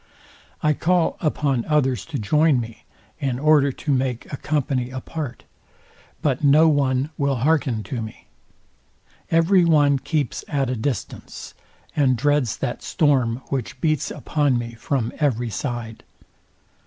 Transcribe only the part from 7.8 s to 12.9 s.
to me. Every one keeps at a distance, and dreads that